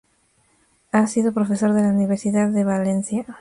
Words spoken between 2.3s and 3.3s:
de Valencia.